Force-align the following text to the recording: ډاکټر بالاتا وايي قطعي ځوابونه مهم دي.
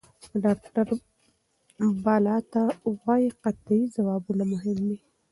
ډاکټر 0.43 0.87
بالاتا 2.05 2.63
وايي 3.03 3.29
قطعي 3.43 3.81
ځوابونه 3.95 4.43
مهم 4.53 4.77
دي. 4.89 4.97